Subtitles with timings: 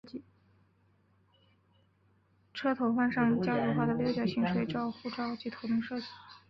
[2.55, 6.07] 车头换上家族化的六角形水箱护罩及头灯设计。